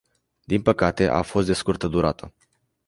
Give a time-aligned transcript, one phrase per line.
[0.45, 2.33] Din păcate, a fost de scurtă durată.